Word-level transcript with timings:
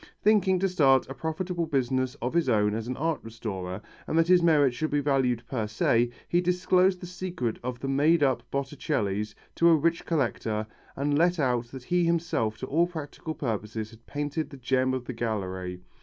Thinking 0.23 0.57
to 0.57 0.67
start 0.67 1.07
a 1.09 1.13
profitable 1.13 1.67
business 1.67 2.15
of 2.23 2.33
his 2.33 2.49
own 2.49 2.73
as 2.73 2.87
an 2.87 2.97
art 2.97 3.19
restorer 3.21 3.83
and 4.07 4.17
that 4.17 4.29
his 4.29 4.41
merits 4.41 4.81
would 4.81 4.89
be 4.89 4.99
valued 4.99 5.43
per 5.47 5.67
se, 5.67 6.09
he 6.27 6.41
disclosed 6.41 7.01
the 7.01 7.05
secret 7.05 7.59
of 7.61 7.79
the 7.81 7.87
made 7.87 8.23
up 8.23 8.41
Botticellis 8.49 9.35
to 9.53 9.69
a 9.69 9.75
rich 9.75 10.03
collector 10.07 10.65
and 10.95 11.19
let 11.19 11.37
out 11.37 11.65
that 11.65 11.83
he 11.83 12.03
himself 12.05 12.57
to 12.57 12.65
all 12.65 12.87
practical 12.87 13.35
purposes 13.35 13.91
had 13.91 14.07
painted 14.07 14.49
the 14.49 14.57
gem 14.57 14.95
of 14.95 15.05
the 15.05 15.13
gallery. 15.13 15.83